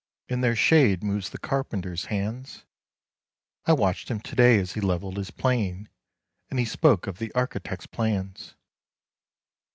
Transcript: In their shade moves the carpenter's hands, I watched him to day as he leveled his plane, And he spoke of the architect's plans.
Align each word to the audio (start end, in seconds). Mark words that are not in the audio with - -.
In 0.27 0.41
their 0.41 0.55
shade 0.55 1.03
moves 1.03 1.29
the 1.29 1.37
carpenter's 1.37 2.05
hands, 2.05 2.65
I 3.67 3.73
watched 3.73 4.09
him 4.09 4.19
to 4.21 4.35
day 4.35 4.57
as 4.57 4.73
he 4.73 4.81
leveled 4.81 5.15
his 5.17 5.29
plane, 5.29 5.89
And 6.49 6.57
he 6.57 6.65
spoke 6.65 7.05
of 7.05 7.19
the 7.19 7.31
architect's 7.33 7.85
plans. 7.85 8.55